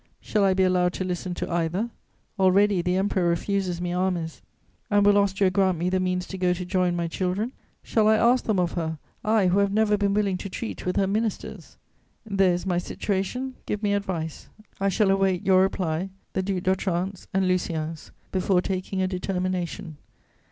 [0.19, 1.91] Shall I be allowed to listen to either?
[2.39, 4.41] Already the Emperor refuses me armies;
[4.89, 7.51] and will Austria grant me the means to go to join my children?
[7.83, 10.95] Shall I ask them of her, I who have never been willing to treat with
[10.95, 11.77] her ministers?
[12.25, 14.49] There is my situation: give me advice.
[14.79, 19.97] I shall await your reply, the Duc d'Otrante's and Lucien's, before taking a determination.